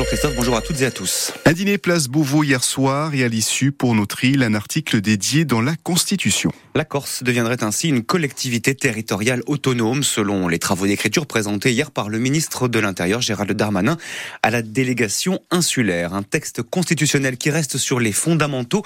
Bonjour 0.00 0.08
Christophe, 0.08 0.34
bonjour 0.34 0.56
à 0.56 0.62
toutes 0.62 0.80
et 0.80 0.86
à 0.86 0.90
tous. 0.90 1.30
Un 1.44 1.52
dîner 1.52 1.76
place 1.76 2.08
Beauvau 2.08 2.42
hier 2.42 2.64
soir 2.64 3.14
et 3.14 3.22
à 3.22 3.28
l'issue 3.28 3.70
pour 3.70 3.94
notre 3.94 4.24
île 4.24 4.42
un 4.42 4.54
article 4.54 5.02
dédié 5.02 5.44
dans 5.44 5.60
la 5.60 5.76
Constitution. 5.76 6.52
La 6.74 6.86
Corse 6.86 7.22
deviendrait 7.22 7.62
ainsi 7.62 7.90
une 7.90 8.02
collectivité 8.02 8.74
territoriale 8.74 9.42
autonome 9.46 10.02
selon 10.02 10.48
les 10.48 10.58
travaux 10.58 10.86
d'écriture 10.86 11.26
présentés 11.26 11.72
hier 11.72 11.90
par 11.90 12.08
le 12.08 12.18
ministre 12.18 12.66
de 12.66 12.78
l'Intérieur 12.78 13.20
Gérald 13.20 13.52
Darmanin 13.52 13.98
à 14.42 14.50
la 14.50 14.62
délégation 14.62 15.40
insulaire. 15.50 16.14
Un 16.14 16.22
texte 16.22 16.62
constitutionnel 16.62 17.36
qui 17.36 17.50
reste 17.50 17.76
sur 17.76 18.00
les 18.00 18.12
fondamentaux 18.12 18.82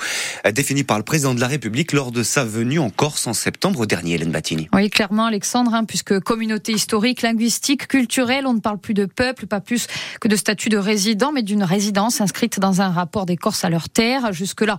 définis 0.52 0.82
par 0.82 0.98
le 0.98 1.04
président 1.04 1.32
de 1.32 1.40
la 1.40 1.46
République 1.46 1.92
lors 1.92 2.10
de 2.10 2.24
sa 2.24 2.44
venue 2.44 2.80
en 2.80 2.90
Corse 2.90 3.28
en 3.28 3.34
septembre 3.34 3.86
dernier, 3.86 4.14
Hélène 4.14 4.32
Battini. 4.32 4.68
Oui, 4.72 4.90
clairement 4.90 5.26
Alexandre, 5.26 5.74
hein, 5.74 5.84
puisque 5.84 6.18
communauté 6.18 6.72
historique, 6.72 7.22
linguistique, 7.22 7.86
culturelle, 7.86 8.48
on 8.48 8.54
ne 8.54 8.60
parle 8.60 8.78
plus 8.78 8.94
de 8.94 9.04
peuple, 9.04 9.46
pas 9.46 9.60
plus 9.60 9.86
que 10.20 10.26
de 10.26 10.34
statut 10.34 10.70
de 10.70 10.78
résident, 11.04 11.32
mais 11.32 11.42
d'une 11.42 11.64
résidence 11.64 12.22
inscrite 12.22 12.58
dans 12.58 12.80
un 12.80 12.88
rapport 12.88 13.26
des 13.26 13.36
Corses 13.36 13.62
à 13.62 13.68
leur 13.68 13.90
terre. 13.90 14.32
Jusque-là, 14.32 14.78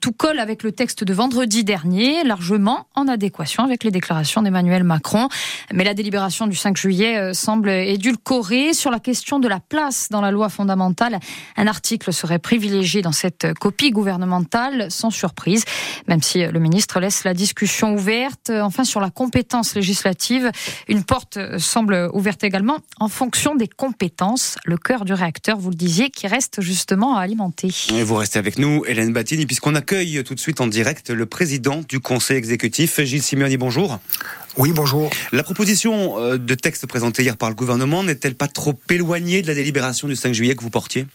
tout 0.00 0.12
colle 0.12 0.38
avec 0.38 0.62
le 0.62 0.72
texte 0.72 1.04
de 1.04 1.12
vendredi 1.12 1.64
dernier, 1.64 2.24
largement 2.24 2.86
en 2.94 3.08
adéquation 3.08 3.62
avec 3.62 3.84
les 3.84 3.90
déclarations 3.90 4.40
d'Emmanuel 4.40 4.84
Macron. 4.84 5.28
Mais 5.74 5.84
la 5.84 5.92
délibération 5.92 6.46
du 6.46 6.56
5 6.56 6.78
juillet 6.78 7.18
euh, 7.18 7.34
semble 7.34 7.68
édulcorée 7.68 8.72
sur 8.72 8.90
la 8.90 9.00
question 9.00 9.38
de 9.38 9.48
la 9.48 9.60
place 9.60 10.08
dans 10.10 10.22
la 10.22 10.30
loi 10.30 10.48
fondamentale. 10.48 11.20
Un 11.58 11.66
article 11.66 12.10
serait 12.10 12.38
privilégié 12.38 13.02
dans 13.02 13.12
cette 13.12 13.52
copie 13.60 13.90
gouvernementale, 13.90 14.90
sans 14.90 15.10
surprise, 15.10 15.66
même 16.08 16.22
si 16.22 16.38
le 16.46 16.58
ministre 16.58 17.00
laisse 17.00 17.24
la 17.24 17.34
discussion 17.34 17.92
ouverte. 17.92 18.48
Enfin, 18.48 18.84
sur 18.84 19.00
la 19.00 19.10
compétence 19.10 19.74
législative, 19.74 20.50
une 20.88 21.04
porte 21.04 21.58
semble 21.58 22.08
ouverte 22.14 22.44
également 22.44 22.78
en 22.98 23.08
fonction 23.08 23.54
des 23.54 23.68
compétences. 23.68 24.56
Le 24.64 24.78
cœur 24.78 25.04
du 25.04 25.12
réacteur, 25.12 25.58
vous 25.66 25.70
le 25.70 25.76
disiez, 25.76 26.10
qui 26.10 26.28
reste 26.28 26.60
justement 26.60 27.16
à 27.16 27.22
alimenter. 27.22 27.70
Et 27.92 28.04
vous 28.04 28.14
restez 28.14 28.38
avec 28.38 28.56
nous, 28.56 28.84
Hélène 28.86 29.12
Battini, 29.12 29.46
puisqu'on 29.46 29.74
accueille 29.74 30.22
tout 30.22 30.36
de 30.36 30.38
suite 30.38 30.60
en 30.60 30.68
direct 30.68 31.10
le 31.10 31.26
président 31.26 31.82
du 31.88 31.98
Conseil 31.98 32.36
exécutif, 32.36 33.00
Gilles 33.00 33.24
Simeoni. 33.24 33.56
Bonjour. 33.56 33.98
Oui, 34.58 34.70
bonjour. 34.72 35.10
La 35.32 35.42
proposition 35.42 36.20
euh, 36.20 36.38
de 36.38 36.54
texte 36.54 36.86
présentée 36.86 37.24
hier 37.24 37.36
par 37.36 37.48
le 37.48 37.56
gouvernement 37.56 38.04
n'est-elle 38.04 38.36
pas 38.36 38.46
trop 38.46 38.78
éloignée 38.88 39.42
de 39.42 39.48
la 39.48 39.54
délibération 39.54 40.06
du 40.06 40.14
5 40.14 40.32
juillet 40.34 40.54
que 40.54 40.62
vous 40.62 40.70
portiez? 40.70 41.08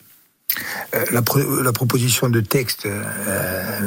Euh, 0.94 1.05
la, 1.11 1.22
la, 1.63 1.72
proposition 1.72 2.27
de 2.27 2.41
texte 2.41 2.85
euh, 2.85 3.02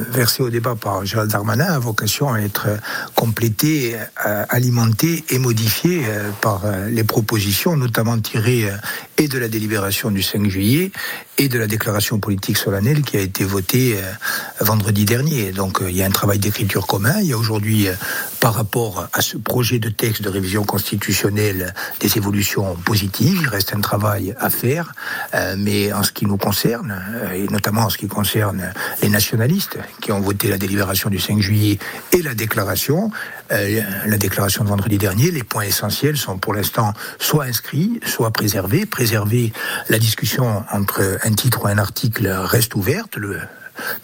versée 0.08 0.42
au 0.42 0.48
débat 0.48 0.74
par 0.74 1.04
Gérald 1.04 1.30
Darmanin 1.30 1.66
a 1.66 1.78
vocation 1.78 2.32
à 2.32 2.40
être 2.40 2.68
complétée, 3.14 3.96
euh, 4.26 4.46
alimentée 4.48 5.24
et 5.28 5.38
modifiée 5.38 6.02
euh, 6.06 6.30
par 6.40 6.64
euh, 6.64 6.88
les 6.88 7.04
propositions, 7.04 7.76
notamment 7.76 8.18
tirées 8.18 8.70
et 9.18 9.28
de 9.28 9.38
la 9.38 9.48
délibération 9.48 10.10
du 10.10 10.22
5 10.22 10.48
juillet 10.48 10.90
et 11.38 11.48
de 11.48 11.58
la 11.58 11.66
déclaration 11.66 12.18
politique 12.18 12.56
solennelle 12.56 13.02
qui 13.02 13.16
a 13.16 13.20
été 13.20 13.44
votée 13.44 13.96
vendredi 14.60 15.04
dernier. 15.04 15.52
Donc 15.52 15.80
il 15.82 15.96
y 15.96 16.02
a 16.02 16.06
un 16.06 16.10
travail 16.10 16.38
d'écriture 16.38 16.86
commun. 16.86 17.14
Il 17.20 17.26
y 17.26 17.32
a 17.32 17.38
aujourd'hui, 17.38 17.88
par 18.40 18.54
rapport 18.54 19.08
à 19.12 19.20
ce 19.20 19.36
projet 19.36 19.78
de 19.78 19.88
texte 19.88 20.22
de 20.22 20.28
révision 20.28 20.64
constitutionnelle, 20.64 21.74
des 22.00 22.16
évolutions 22.16 22.76
positives. 22.76 23.38
Il 23.42 23.48
reste 23.48 23.74
un 23.74 23.80
travail 23.80 24.34
à 24.38 24.50
faire, 24.50 24.94
mais 25.56 25.92
en 25.92 26.02
ce 26.02 26.12
qui 26.12 26.26
nous 26.26 26.36
concerne, 26.36 27.02
et 27.34 27.46
notamment 27.48 27.82
en 27.82 27.90
ce 27.90 27.98
qui 27.98 28.06
concerne 28.06 28.72
les 29.02 29.08
nationalistes 29.08 29.78
qui 30.00 30.12
ont 30.12 30.20
voté 30.20 30.48
la 30.48 30.58
délibération 30.58 31.10
du 31.10 31.18
5 31.18 31.40
juillet 31.40 31.78
et 32.12 32.22
la 32.22 32.34
déclaration, 32.34 33.10
euh, 33.52 33.82
la 34.06 34.16
déclaration 34.16 34.64
de 34.64 34.68
vendredi 34.68 34.98
dernier, 34.98 35.30
les 35.30 35.42
points 35.42 35.64
essentiels 35.64 36.16
sont 36.16 36.38
pour 36.38 36.54
l'instant 36.54 36.92
soit 37.18 37.44
inscrits, 37.44 38.00
soit 38.06 38.30
préservés. 38.30 38.86
Préserver 38.86 39.52
la 39.88 39.98
discussion 39.98 40.64
entre 40.72 41.18
un 41.22 41.32
titre 41.32 41.64
ou 41.64 41.66
un 41.68 41.78
article 41.78 42.26
reste 42.28 42.74
ouverte. 42.74 43.16
Le, 43.16 43.40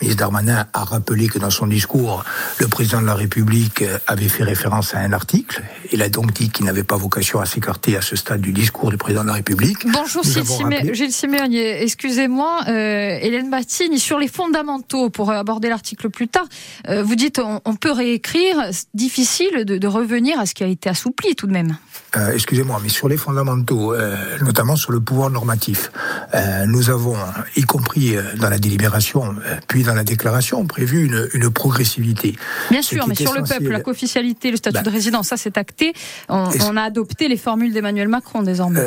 ministre 0.01 0.21
Darmanin 0.21 0.67
a 0.73 0.85
rappelé 0.85 1.29
que 1.29 1.39
dans 1.39 1.51
son 1.51 1.67
discours, 1.67 2.25
le 2.59 2.69
président 2.69 3.01
de 3.01 3.07
la 3.07 3.15
République 3.15 3.85
avait 4.07 4.29
fait 4.29 4.45
référence 4.45 4.95
à 4.95 4.99
un 4.99 5.13
article. 5.13 5.63
Il 5.93 6.03
a 6.03 6.09
donc 6.09 6.33
dit 6.33 6.51
qu'il 6.51 6.67
n'avait 6.67 6.85
pas 6.85 6.97
vocation 6.97 7.41
à 7.41 7.47
s'écarter 7.47 7.97
à 7.97 8.03
ce 8.03 8.17
stade 8.17 8.41
du 8.41 8.53
discours 8.53 8.91
du 8.91 8.97
président 8.97 9.23
de 9.23 9.29
la 9.29 9.35
République. 9.35 9.87
Bonjour 9.87 10.23
Gilles 10.23 11.13
Siméonier, 11.13 11.83
excusez-moi, 11.83 12.61
euh, 12.69 13.19
Hélène 13.21 13.51
Battini, 13.51 13.99
sur 13.99 14.19
les 14.19 14.29
fondamentaux, 14.29 15.11
pour 15.11 15.31
aborder 15.31 15.69
l'article 15.69 16.11
plus 16.11 16.29
tard, 16.29 16.47
euh, 16.89 17.03
vous 17.03 17.15
dites 17.15 17.39
on, 17.39 17.61
on, 17.65 17.75
peut 17.75 17.93
réécrire, 17.93 18.57
difficile 18.95 19.65
de, 19.65 19.79
de, 19.79 19.87
revenir 19.87 20.39
à 20.39 20.47
ce 20.47 20.55
qui 20.55 20.65
a 20.65 20.67
été 20.67 20.89
assoupli 20.89 21.35
tout 21.35 21.47
de 21.47 21.53
même. 21.53 21.77
Euh, 22.17 22.33
excusez-moi, 22.33 22.81
mais 22.83 22.89
sur 22.89 23.09
les 23.09 23.17
fondamentaux, 23.17 23.95
euh, 23.95 24.17
notamment 24.41 24.75
sur 24.75 24.91
le 24.91 25.01
pouvoir 25.01 25.31
normatif, 25.31 25.93
euh, 26.35 26.67
nous 26.67 26.91
avons, 26.91 27.17
y 27.57 27.63
compris 27.63 28.17
dans 28.37 28.49
la 28.49 28.59
délibération, 28.59 29.37
puis 29.71 29.85
dans 29.85 29.95
la 29.95 30.03
déclaration, 30.03 30.67
prévu 30.67 31.07
une, 31.07 31.29
une 31.33 31.49
progressivité. 31.49 32.35
Bien 32.73 32.83
sûr, 32.83 33.07
mais 33.07 33.15
sur 33.15 33.33
le 33.33 33.45
peuple, 33.45 33.71
la 33.71 33.81
co-officialité, 33.81 34.51
le 34.51 34.57
statut 34.57 34.75
bah, 34.75 34.83
de 34.83 34.91
résidence, 34.91 35.29
ça 35.29 35.37
c'est 35.37 35.57
acté. 35.57 35.93
On, 36.29 36.49
on, 36.67 36.77
a 36.77 36.83
adopté 36.83 37.29
les 37.29 37.37
formules 37.37 37.73
d'Emmanuel 37.73 38.09
Macron 38.09 38.43
désormais. 38.43 38.83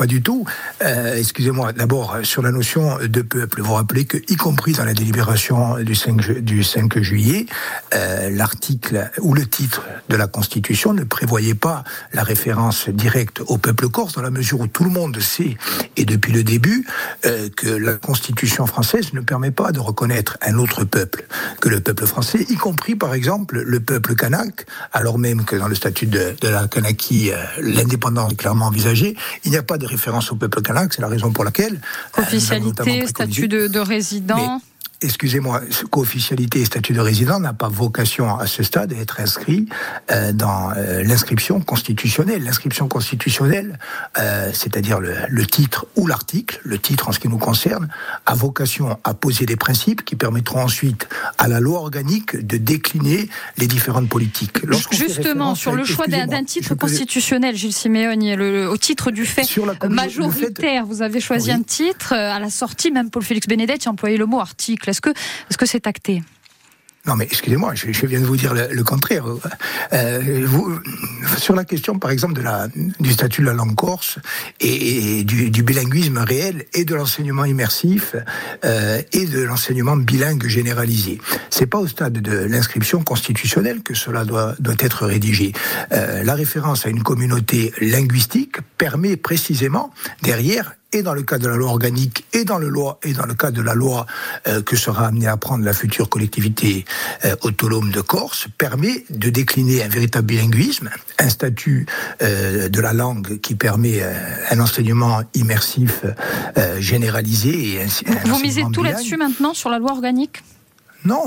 Pas 0.00 0.06
du 0.06 0.22
tout. 0.22 0.46
Euh, 0.82 1.14
Excusez-moi, 1.14 1.74
d'abord, 1.74 2.20
sur 2.22 2.40
la 2.40 2.52
notion 2.52 2.96
de 3.06 3.20
peuple, 3.20 3.60
vous 3.60 3.74
rappelez 3.74 4.06
que, 4.06 4.16
y 4.16 4.36
compris 4.36 4.72
dans 4.72 4.86
la 4.86 4.94
délibération 4.94 5.76
du 5.80 5.94
5, 5.94 6.38
du 6.38 6.64
5 6.64 7.02
juillet, 7.02 7.44
euh, 7.92 8.30
l'article 8.30 9.10
ou 9.20 9.34
le 9.34 9.44
titre 9.44 9.82
de 10.08 10.16
la 10.16 10.26
Constitution 10.26 10.94
ne 10.94 11.04
prévoyait 11.04 11.54
pas 11.54 11.84
la 12.14 12.22
référence 12.22 12.88
directe 12.88 13.42
au 13.46 13.58
peuple 13.58 13.90
corse, 13.90 14.14
dans 14.14 14.22
la 14.22 14.30
mesure 14.30 14.60
où 14.60 14.66
tout 14.66 14.84
le 14.84 14.90
monde 14.90 15.20
sait, 15.20 15.58
et 15.98 16.06
depuis 16.06 16.32
le 16.32 16.44
début, 16.44 16.86
euh, 17.26 17.50
que 17.54 17.68
la 17.68 17.92
Constitution 17.92 18.64
française 18.64 19.12
ne 19.12 19.20
permet 19.20 19.50
pas 19.50 19.70
de 19.70 19.80
reconnaître 19.80 20.38
un 20.40 20.54
autre 20.54 20.84
peuple 20.84 21.26
que 21.60 21.68
le 21.68 21.80
peuple 21.80 22.06
français, 22.06 22.46
y 22.48 22.54
compris, 22.54 22.94
par 22.94 23.12
exemple, 23.12 23.60
le 23.60 23.80
peuple 23.80 24.14
kanak, 24.14 24.64
alors 24.94 25.18
même 25.18 25.44
que 25.44 25.56
dans 25.56 25.68
le 25.68 25.74
statut 25.74 26.06
de, 26.06 26.34
la 26.40 26.68
Kanaki, 26.68 27.32
euh, 27.32 27.36
l'indépendance 27.60 28.32
est 28.32 28.36
clairement 28.36 28.68
envisagée, 28.68 29.14
il 29.44 29.50
n'y 29.50 29.58
a 29.58 29.62
pas 29.62 29.76
de 29.76 29.89
référence 29.90 30.32
au 30.32 30.36
peuple 30.36 30.62
kanak, 30.62 30.94
c'est 30.94 31.02
la 31.02 31.08
raison 31.08 31.32
pour 31.32 31.44
laquelle... 31.44 31.80
Officialité, 32.16 33.06
statut 33.06 33.48
de, 33.48 33.66
de 33.66 33.80
résident... 33.80 34.60
Excusez-moi, 35.02 35.62
co-officialité 35.90 36.60
et 36.60 36.66
statut 36.66 36.92
de 36.92 37.00
résident 37.00 37.40
n'a 37.40 37.54
pas 37.54 37.68
vocation 37.68 38.38
à 38.38 38.46
ce 38.46 38.62
stade 38.62 38.92
à 38.92 38.96
être 38.96 39.18
inscrit 39.20 39.66
euh, 40.10 40.32
dans 40.32 40.72
euh, 40.76 41.02
l'inscription 41.02 41.58
constitutionnelle. 41.60 42.44
L'inscription 42.44 42.86
constitutionnelle, 42.86 43.78
euh, 44.18 44.50
c'est-à-dire 44.52 45.00
le, 45.00 45.14
le, 45.26 45.46
titre 45.46 45.86
ou 45.96 46.06
l'article, 46.06 46.60
le 46.64 46.78
titre 46.78 47.08
en 47.08 47.12
ce 47.12 47.18
qui 47.18 47.28
nous 47.28 47.38
concerne, 47.38 47.88
a 48.26 48.34
vocation 48.34 48.98
à 49.02 49.14
poser 49.14 49.46
des 49.46 49.56
principes 49.56 50.04
qui 50.04 50.16
permettront 50.16 50.60
ensuite 50.60 51.08
à 51.38 51.48
la 51.48 51.60
loi 51.60 51.78
organique 51.78 52.36
de 52.36 52.58
décliner 52.58 53.30
les 53.56 53.66
différentes 53.66 54.10
politiques. 54.10 54.58
Justement, 54.90 55.54
sur 55.54 55.74
le 55.74 55.84
choix 55.84 56.08
d'un 56.08 56.44
titre 56.44 56.74
constitutionnel, 56.74 57.56
Gilles 57.56 57.72
Siméoni, 57.72 58.36
le, 58.36 58.68
au 58.68 58.76
titre 58.76 59.10
du 59.10 59.24
fait 59.24 59.48
majoritaire, 59.88 60.82
fait... 60.82 60.86
vous 60.86 61.00
avez 61.00 61.20
choisi 61.20 61.48
oui. 61.48 61.56
un 61.56 61.62
titre 61.62 62.12
à 62.12 62.38
la 62.38 62.50
sortie, 62.50 62.90
même 62.90 63.08
Paul-Félix 63.08 63.48
Benedetti 63.48 63.88
employé 63.88 64.18
le 64.18 64.26
mot 64.26 64.40
article. 64.40 64.69
Est-ce 64.86 65.00
que 65.00 65.10
est-ce 65.10 65.58
que 65.58 65.66
c'est 65.66 65.86
acté? 65.86 66.22
Non, 67.06 67.16
mais 67.16 67.24
excusez-moi, 67.24 67.74
je, 67.74 68.06
viens 68.06 68.20
de 68.20 68.26
vous 68.26 68.36
dire 68.36 68.52
le, 68.52 68.84
contraire. 68.84 69.24
Euh, 69.94 70.46
sur 71.38 71.54
la 71.54 71.64
question, 71.64 71.98
par 71.98 72.10
exemple, 72.10 72.34
de 72.34 72.42
la, 72.42 72.68
du 73.00 73.12
statut 73.12 73.40
de 73.40 73.46
la 73.46 73.54
langue 73.54 73.74
corse 73.74 74.18
et, 74.60 75.24
du, 75.24 75.62
bilinguisme 75.62 76.18
réel 76.18 76.66
et 76.74 76.84
de 76.84 76.94
l'enseignement 76.94 77.46
immersif 77.46 78.16
euh, 78.66 79.00
et 79.12 79.24
de 79.24 79.40
l'enseignement 79.40 79.96
bilingue 79.96 80.46
généralisé, 80.46 81.18
c'est 81.48 81.66
pas 81.66 81.78
au 81.78 81.86
stade 81.86 82.12
de 82.12 82.36
l'inscription 82.36 83.02
constitutionnelle 83.02 83.82
que 83.82 83.94
cela 83.94 84.26
doit, 84.26 84.54
doit 84.58 84.74
être 84.78 85.06
rédigé. 85.06 85.52
Euh, 85.92 86.22
la 86.22 86.34
référence 86.34 86.84
à 86.84 86.90
une 86.90 87.02
communauté 87.02 87.72
linguistique 87.80 88.56
permet 88.76 89.16
précisément 89.16 89.90
derrière 90.22 90.74
et 90.92 91.02
dans 91.02 91.14
le 91.14 91.22
cas 91.22 91.38
de 91.38 91.48
la 91.48 91.56
loi 91.56 91.70
organique 91.70 92.24
et 92.32 92.44
dans 92.44 92.58
le 92.58 92.68
loi 92.68 92.98
et 93.02 93.12
dans 93.12 93.26
le 93.26 93.34
cas 93.34 93.50
de 93.50 93.62
la 93.62 93.74
loi 93.74 94.06
euh, 94.46 94.62
que 94.62 94.76
sera 94.76 95.06
amenée 95.06 95.26
à 95.26 95.36
prendre 95.36 95.64
la 95.64 95.72
future 95.72 96.08
collectivité 96.08 96.84
euh, 97.24 97.36
autonome 97.42 97.90
de 97.90 98.00
Corse 98.00 98.46
permet 98.58 99.04
de 99.10 99.30
décliner 99.30 99.82
un 99.82 99.88
véritable 99.88 100.26
bilinguisme, 100.26 100.90
un 101.18 101.28
statut 101.28 101.86
euh, 102.22 102.68
de 102.68 102.80
la 102.80 102.92
langue 102.92 103.40
qui 103.40 103.54
permet 103.54 104.02
euh, 104.02 104.12
un 104.50 104.60
enseignement 104.60 105.22
immersif 105.34 106.04
euh, 106.56 106.80
généralisé 106.80 107.74
et 107.74 107.82
un, 107.82 107.86
un 107.86 108.32
Vous 108.32 108.40
misez 108.40 108.64
tout 108.72 108.82
là-dessus 108.82 109.16
maintenant 109.16 109.54
sur 109.54 109.70
la 109.70 109.78
loi 109.78 109.92
organique? 109.92 110.42
Non, 111.04 111.24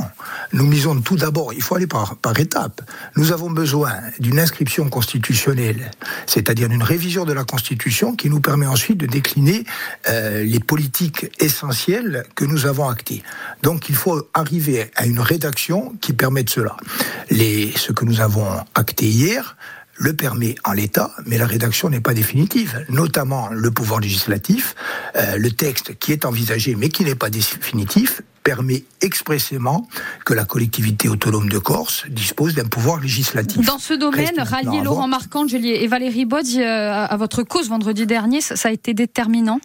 nous 0.52 0.68
misons 0.68 1.02
tout 1.02 1.16
d'abord, 1.16 1.54
il 1.54 1.62
faut 1.62 1.76
aller 1.76 1.88
par, 1.88 2.16
par 2.18 2.40
étapes. 2.40 2.82
Nous 3.16 3.32
avons 3.32 3.50
besoin 3.50 3.94
d'une 4.20 4.40
inscription 4.40 4.88
constitutionnelle, 4.88 5.90
c'est-à-dire 6.28 6.70
d'une 6.70 6.84
révision 6.84 7.26
de 7.26 7.34
la 7.34 7.44
Constitution 7.44 8.16
qui 8.16 8.30
nous 8.30 8.40
permet 8.40 8.68
ensuite 8.68 9.00
de 9.00 9.08
décliner 9.08 9.64
euh, 10.10 10.44
les 10.44 10.60
politiques 10.60 11.26
essentielles 11.40 12.26
que 12.36 12.46
nous 12.46 12.68
avons 12.68 12.88
actées. 12.88 13.24
Donc 13.64 13.90
il 13.90 13.96
faut 13.96 14.28
arriver 14.34 14.92
à 14.96 15.06
une 15.06 15.20
rédaction 15.20 15.96
qui 16.02 16.14
permette 16.14 16.50
cela. 16.50 16.78
Les, 17.32 17.72
ce 17.76 17.92
que 17.92 18.06
nous 18.06 18.22
avons 18.22 18.48
acté 18.76 19.08
hier, 19.08 19.58
le 19.96 20.14
permet 20.14 20.56
en 20.64 20.74
l'état, 20.74 21.12
mais 21.26 21.38
la 21.38 21.46
rédaction 21.46 21.90
n'est 21.90 22.02
pas 22.02 22.14
définitive, 22.14 22.86
notamment 22.90 23.50
le 23.50 23.72
pouvoir 23.72 24.00
législatif. 24.00 24.76
Euh, 25.16 25.38
le 25.38 25.52
texte 25.52 25.98
qui 26.00 26.12
est 26.12 26.26
envisagé, 26.26 26.76
mais 26.76 26.90
qui 26.90 27.04
n'est 27.04 27.16
pas 27.16 27.30
définitif, 27.30 28.22
permet 28.44 28.84
expressément 29.02 29.88
que 30.26 30.34
la 30.34 30.46
collectivité 30.46 31.08
autonome 31.08 31.50
de 31.50 31.58
Corse 31.58 32.06
dispose 32.10 32.56
d'un 32.56 32.66
pouvoir 32.66 33.00
législatif. 33.00 33.66
Dans 33.66 33.80
ce 33.80 33.94
domaine, 33.94 34.38
rallier 34.38 34.82
Laurent 34.82 35.08
Marcangeli 35.08 35.70
et 35.70 35.88
Valérie 35.88 36.26
Bodzi 36.26 36.62
euh, 36.62 37.06
à 37.06 37.16
votre 37.18 37.44
cause 37.44 37.70
vendredi 37.70 38.06
dernier, 38.06 38.42
ça 38.42 38.70
a 38.70 38.72
été 38.72 38.94
déterminant? 38.94 39.60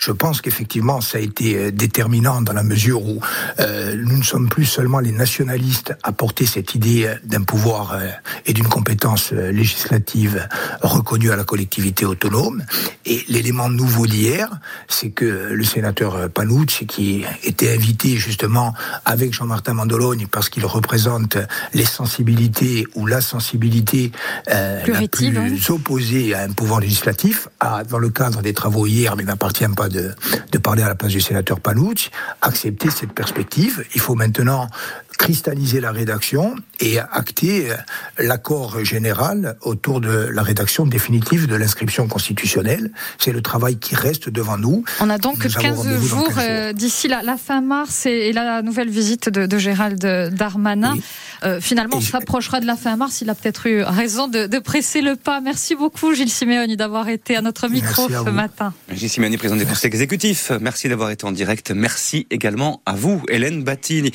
Je 0.00 0.12
pense 0.12 0.40
qu'effectivement, 0.40 1.02
ça 1.02 1.18
a 1.18 1.20
été 1.20 1.56
euh, 1.56 1.70
déterminant 1.70 2.40
dans 2.40 2.54
la 2.54 2.62
mesure 2.62 3.02
où 3.02 3.20
euh, 3.60 3.94
nous 3.96 4.16
ne 4.16 4.22
sommes 4.22 4.48
plus 4.48 4.64
seulement 4.64 4.98
les 4.98 5.12
nationalistes 5.12 5.94
à 6.02 6.10
porter 6.12 6.46
cette 6.46 6.74
idée 6.74 7.04
euh, 7.04 7.16
d'un 7.22 7.42
pouvoir 7.42 7.98
et 8.46 8.54
d'une 8.54 8.66
compétence 8.66 9.32
législative 9.32 10.48
reconnue 10.80 11.30
à 11.30 11.36
la 11.36 11.44
collectivité 11.44 12.06
autonome. 12.06 12.64
Et 13.04 13.24
l'élément 13.28 13.68
nouveau 13.68 14.06
d'hier, 14.06 14.48
c'est 14.88 15.10
que 15.10 15.24
le 15.24 15.64
sénateur 15.64 16.30
Panucci, 16.30 16.86
qui 16.86 17.24
était 17.42 17.74
invité 17.74 18.16
justement 18.16 18.72
avec 19.04 19.34
Jean-Martin 19.34 19.74
Mandologne 19.74 20.26
parce 20.30 20.48
qu'il 20.48 20.64
représente 20.64 21.36
les 21.74 21.84
sensibilités 21.84 22.86
ou 22.94 23.06
la 23.06 23.20
sensibilité 23.20 24.12
la 24.46 25.08
plus 25.10 25.36
hein. 25.36 25.50
opposée 25.68 26.34
à 26.34 26.42
un 26.42 26.52
pouvoir 26.52 26.80
législatif, 26.80 27.48
a, 27.58 27.84
dans 27.84 27.98
le 27.98 28.08
cadre 28.08 28.40
des 28.40 28.54
travaux 28.54 28.86
hier, 28.86 29.16
mais 29.16 29.24
n'appartient 29.24 29.64
pas 29.76 29.89
de, 29.90 30.58
parler 30.58 30.82
à 30.82 30.88
la 30.88 30.94
place 30.94 31.12
du 31.12 31.20
sénateur 31.20 31.60
Palouch, 31.60 32.10
accepter 32.42 32.90
cette 32.90 33.12
perspective. 33.12 33.84
Il 33.94 34.00
faut 34.00 34.14
maintenant 34.14 34.68
cristalliser 35.20 35.80
la 35.80 35.92
rédaction 35.92 36.56
et 36.80 36.98
acter 36.98 37.70
euh, 37.70 37.74
l'accord 38.18 38.82
général 38.82 39.56
autour 39.60 40.00
de 40.00 40.30
la 40.32 40.42
rédaction 40.42 40.86
définitive 40.86 41.46
de 41.46 41.56
l'inscription 41.56 42.08
constitutionnelle. 42.08 42.90
C'est 43.18 43.30
le 43.30 43.42
travail 43.42 43.76
qui 43.76 43.94
reste 43.94 44.30
devant 44.30 44.56
nous. 44.56 44.82
On 44.98 45.10
a 45.10 45.18
donc 45.18 45.46
15 45.46 46.00
jours, 46.00 46.30
euh, 46.38 46.72
d'ici 46.72 47.06
la, 47.06 47.36
fin 47.36 47.60
mars 47.60 48.06
et, 48.06 48.32
la 48.32 48.62
nouvelle 48.62 48.88
visite 48.88 49.28
de, 49.28 49.58
Gérald 49.58 50.00
Darmanin. 50.34 50.96
Euh, 51.44 51.60
finalement, 51.60 51.98
on 51.98 52.00
s'approchera 52.00 52.60
de 52.60 52.66
la 52.66 52.76
fin 52.76 52.96
mars. 52.96 53.20
Il 53.20 53.28
a 53.28 53.34
peut-être 53.34 53.66
eu 53.66 53.82
raison 53.82 54.26
de, 54.26 54.58
presser 54.58 55.02
le 55.02 55.16
pas. 55.16 55.42
Merci 55.42 55.74
beaucoup, 55.74 56.14
Gilles 56.14 56.30
Siméoni, 56.30 56.78
d'avoir 56.78 57.10
été 57.10 57.36
à 57.36 57.42
notre 57.42 57.68
micro 57.68 58.08
ce 58.08 58.30
matin. 58.30 58.72
Gilles 58.90 59.10
Siméoni, 59.10 59.36
président 59.36 59.58
des 59.58 59.66
conseils 59.66 59.88
exécutifs. 59.88 60.50
Merci 60.62 60.88
d'avoir 60.88 61.10
été 61.10 61.26
en 61.26 61.32
direct. 61.32 61.72
Merci 61.72 62.26
également 62.30 62.80
à 62.86 62.94
vous, 62.94 63.22
Hélène 63.28 63.64
Battini. 63.64 64.12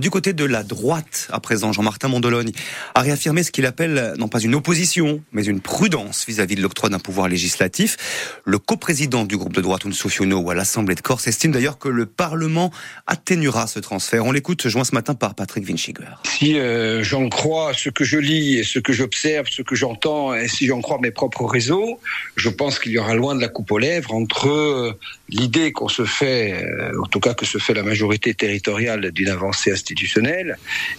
du 0.00 0.08
côté 0.08 0.32
de 0.32 0.45
la 0.46 0.62
droite, 0.62 1.28
à 1.30 1.40
présent, 1.40 1.72
Jean-Martin 1.72 2.08
Mondologne, 2.08 2.52
a 2.94 3.00
réaffirmé 3.00 3.42
ce 3.42 3.50
qu'il 3.50 3.66
appelle 3.66 4.14
non 4.18 4.28
pas 4.28 4.40
une 4.40 4.54
opposition, 4.54 5.22
mais 5.32 5.44
une 5.44 5.60
prudence 5.60 6.24
vis-à-vis 6.26 6.56
de 6.56 6.62
l'octroi 6.62 6.88
d'un 6.88 6.98
pouvoir 6.98 7.28
législatif. 7.28 7.96
Le 8.44 8.58
coprésident 8.58 9.24
du 9.24 9.36
groupe 9.36 9.52
de 9.52 9.60
droite 9.60 9.84
ou 9.84 10.50
à 10.50 10.54
l'Assemblée 10.54 10.94
de 10.94 11.00
Corse 11.00 11.26
estime 11.26 11.52
d'ailleurs 11.52 11.78
que 11.78 11.88
le 11.88 12.06
Parlement 12.06 12.72
atténuera 13.06 13.66
ce 13.66 13.78
transfert. 13.78 14.24
On 14.24 14.32
l'écoute, 14.32 14.68
joint 14.68 14.84
ce 14.84 14.94
matin 14.94 15.14
par 15.14 15.34
Patrick 15.34 15.64
Vinschiger. 15.64 16.04
Si 16.24 16.58
euh, 16.58 17.02
j'en 17.02 17.28
crois 17.28 17.72
ce 17.74 17.90
que 17.90 18.04
je 18.04 18.18
lis 18.18 18.58
et 18.58 18.64
ce 18.64 18.78
que 18.78 18.92
j'observe, 18.92 19.46
ce 19.50 19.62
que 19.62 19.74
j'entends, 19.74 20.34
et 20.34 20.48
si 20.48 20.66
j'en 20.66 20.80
crois 20.80 20.98
mes 21.00 21.10
propres 21.10 21.44
réseaux, 21.44 22.00
je 22.36 22.48
pense 22.48 22.78
qu'il 22.78 22.92
y 22.92 22.98
aura 22.98 23.14
loin 23.14 23.34
de 23.34 23.40
la 23.40 23.48
coupe 23.48 23.70
aux 23.70 23.78
lèvres 23.78 24.14
entre 24.14 24.48
euh, 24.48 24.92
l'idée 25.28 25.72
qu'on 25.72 25.88
se 25.88 26.04
fait, 26.04 26.64
euh, 26.64 26.92
en 27.02 27.06
tout 27.06 27.20
cas 27.20 27.34
que 27.34 27.46
se 27.46 27.58
fait 27.58 27.74
la 27.74 27.82
majorité 27.82 28.34
territoriale 28.34 29.10
d'une 29.10 29.28
avancée 29.28 29.72
institutionnelle, 29.72 30.35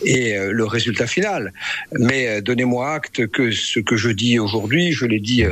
et 0.04 0.36
euh, 0.36 0.52
le 0.52 0.66
résultat 0.66 1.08
final. 1.08 1.54
Mais 1.92 2.28
euh, 2.28 2.42
donnez-moi 2.42 2.94
acte 2.94 3.28
que 3.28 3.52
ce 3.52 3.80
que 3.80 3.98
je 3.98 4.10
dis 4.10 4.40
aujourd'hui, 4.40 4.92
je 4.92 5.06
l'ai 5.06 5.20
dit 5.20 5.44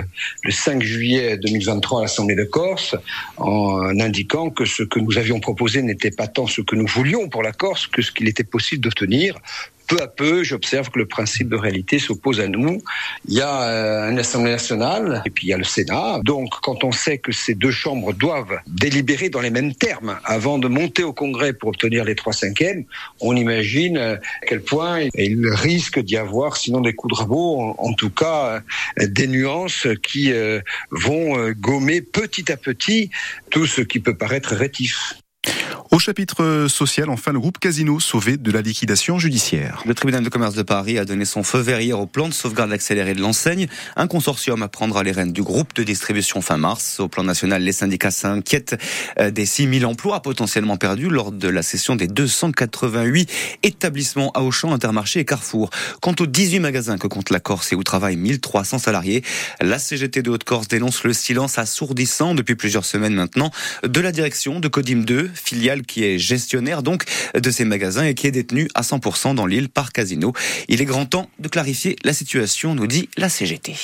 le 0.43 0.51
5 0.51 0.81
juillet 0.81 1.37
2023 1.37 1.99
à 1.99 2.01
l'Assemblée 2.03 2.35
de 2.35 2.43
Corse, 2.43 2.95
en 3.37 3.99
indiquant 3.99 4.49
que 4.49 4.65
ce 4.65 4.83
que 4.83 4.99
nous 4.99 5.17
avions 5.17 5.39
proposé 5.39 5.81
n'était 5.81 6.11
pas 6.11 6.27
tant 6.27 6.47
ce 6.47 6.61
que 6.61 6.75
nous 6.75 6.87
voulions 6.87 7.29
pour 7.29 7.43
la 7.43 7.51
Corse 7.51 7.87
que 7.87 8.01
ce 8.01 8.11
qu'il 8.11 8.27
était 8.27 8.43
possible 8.43 8.83
d'obtenir 8.83 9.35
peu 9.87 10.01
à 10.01 10.07
peu, 10.07 10.43
j'observe 10.43 10.89
que 10.89 10.99
le 10.99 11.05
principe 11.05 11.49
de 11.49 11.55
réalité 11.55 11.99
s'oppose 11.99 12.39
à 12.39 12.47
nous. 12.47 12.81
Il 13.27 13.35
y 13.35 13.41
a 13.41 13.63
euh, 13.63 14.11
une 14.11 14.19
Assemblée 14.19 14.51
nationale 14.51 15.21
et 15.25 15.29
puis 15.29 15.47
il 15.47 15.49
y 15.49 15.53
a 15.53 15.57
le 15.57 15.63
Sénat. 15.63 16.19
Donc, 16.23 16.49
quand 16.61 16.83
on 16.83 16.91
sait 16.91 17.17
que 17.17 17.31
ces 17.31 17.55
deux 17.55 17.71
chambres 17.71 18.13
doivent 18.13 18.59
délibérer 18.67 19.29
dans 19.29 19.41
les 19.41 19.49
mêmes 19.49 19.73
termes 19.73 20.17
avant 20.23 20.57
de 20.57 20.67
monter 20.67 21.03
au 21.03 21.13
Congrès 21.13 21.53
pour 21.53 21.69
obtenir 21.69 22.03
les 22.03 22.15
trois 22.15 22.33
cinquièmes, 22.33 22.85
on 23.21 23.35
imagine 23.35 23.97
euh, 23.97 24.15
à 24.15 24.45
quel 24.47 24.61
point 24.61 25.01
il 25.15 25.47
risque 25.47 25.99
d'y 25.99 26.17
avoir, 26.17 26.57
sinon 26.57 26.81
des 26.81 26.93
coups 26.93 27.13
de 27.15 27.19
rabot, 27.19 27.75
en, 27.77 27.93
tout 27.93 28.09
cas 28.09 28.61
euh, 28.99 29.07
des 29.07 29.27
nuances 29.27 29.87
qui 30.03 30.31
vont 30.91 31.51
gommer 31.51 32.01
petit 32.01 32.51
à 32.51 32.57
petit 32.57 33.09
tout 33.49 33.65
ce 33.65 33.81
qui 33.81 33.99
peut 33.99 34.15
paraître 34.15 34.55
rétif. 34.55 35.15
Au 35.95 35.99
chapitre 35.99 36.67
social, 36.67 37.09
enfin, 37.09 37.31
le 37.31 37.39
groupe 37.39 37.57
Casino 37.57 38.01
sauvé 38.01 38.35
de 38.35 38.51
la 38.51 38.59
liquidation 38.59 39.17
judiciaire. 39.17 39.81
Le 39.85 39.93
tribunal 39.93 40.25
de 40.25 40.29
commerce 40.29 40.53
de 40.53 40.61
Paris 40.61 40.99
a 40.99 41.05
donné 41.05 41.23
son 41.23 41.41
feu 41.41 41.59
vert 41.59 41.79
hier 41.79 41.97
au 41.97 42.05
plan 42.05 42.27
de 42.27 42.33
sauvegarde 42.33 42.73
accéléré 42.73 43.13
de 43.13 43.21
l'enseigne. 43.21 43.67
Un 43.95 44.07
consortium 44.07 44.61
apprendra 44.61 45.03
les 45.03 45.13
rênes 45.13 45.31
du 45.31 45.41
groupe 45.41 45.73
de 45.73 45.83
distribution 45.83 46.41
fin 46.41 46.57
mars. 46.57 46.99
Au 46.99 47.07
plan 47.07 47.23
national, 47.23 47.63
les 47.63 47.71
syndicats 47.71 48.11
s'inquiètent 48.11 48.75
euh, 49.21 49.31
des 49.31 49.45
6000 49.45 49.85
emplois 49.85 50.21
potentiellement 50.21 50.75
perdus 50.75 51.07
lors 51.07 51.31
de 51.31 51.47
la 51.47 51.63
session 51.63 51.95
des 51.95 52.07
288 52.07 53.31
établissements 53.63 54.33
à 54.33 54.41
Auchan, 54.41 54.73
Intermarché 54.73 55.21
et 55.21 55.25
Carrefour. 55.25 55.69
Quant 56.01 56.15
aux 56.19 56.27
18 56.27 56.59
magasins 56.59 56.97
que 56.97 57.07
compte 57.07 57.29
la 57.29 57.39
Corse 57.39 57.71
et 57.71 57.75
où 57.77 57.83
travaillent 57.83 58.17
1300 58.17 58.79
salariés, 58.79 59.23
la 59.61 59.79
CGT 59.79 60.23
de 60.23 60.29
Haute-Corse 60.29 60.67
dénonce 60.67 61.05
le 61.05 61.13
silence 61.13 61.57
assourdissant 61.57 62.35
depuis 62.35 62.55
plusieurs 62.55 62.83
semaines 62.83 63.15
maintenant 63.15 63.49
de 63.87 64.01
la 64.01 64.11
direction 64.11 64.59
de 64.59 64.67
Codim 64.67 65.03
2, 65.05 65.31
filiale 65.33 65.83
qui 65.85 66.03
est 66.03 66.17
gestionnaire 66.17 66.83
donc 66.83 67.03
de 67.33 67.51
ces 67.51 67.65
magasins 67.65 68.05
et 68.05 68.13
qui 68.13 68.27
est 68.27 68.31
détenu 68.31 68.67
à 68.75 68.81
100% 68.81 69.35
dans 69.35 69.45
l'île 69.45 69.69
par 69.69 69.91
Casino. 69.91 70.33
Il 70.67 70.81
est 70.81 70.85
grand 70.85 71.05
temps 71.05 71.29
de 71.39 71.47
clarifier 71.47 71.95
la 72.03 72.13
situation, 72.13 72.75
nous 72.75 72.87
dit 72.87 73.09
la 73.17 73.29
CGT. 73.29 73.75